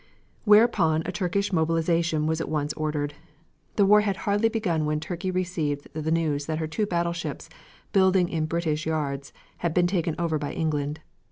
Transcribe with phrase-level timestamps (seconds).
[0.45, 3.13] Whereupon a Turkish mobilization was at once ordered.
[3.75, 7.49] The war had hardly begun when Turkey received the news that her two battleships,
[7.93, 11.01] building in British yards, had been taken over by England.